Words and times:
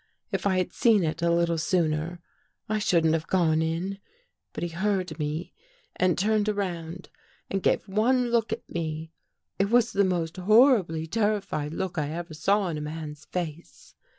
If 0.31 0.47
I 0.47 0.57
had 0.57 0.73
seen 0.73 1.03
it 1.03 1.21
a 1.21 1.29
little 1.29 1.59
sooner, 1.59 2.21
I 2.67 2.79
shouldn't 2.79 3.13
have 3.13 3.27
gone 3.27 3.61
in. 3.61 3.99
But 4.51 4.63
he 4.63 4.69
heard 4.69 5.19
me 5.19 5.53
and 5.95 6.17
turned 6.17 6.49
around 6.49 7.09
and 7.51 7.61
gave 7.61 7.87
one 7.87 8.31
look 8.31 8.51
at 8.51 8.67
me. 8.67 9.11
It 9.59 9.69
was 9.69 9.91
the 9.91 10.03
most 10.03 10.37
horribly 10.37 11.05
terrified 11.05 11.75
look 11.75 11.99
I 11.99 12.09
ever 12.09 12.33
saw 12.33 12.69
in 12.69 12.79
a 12.79 12.81
man's 12.81 13.25
face. 13.25 13.93